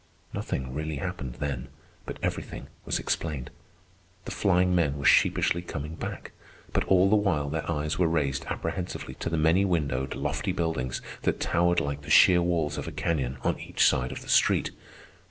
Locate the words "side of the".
13.85-14.27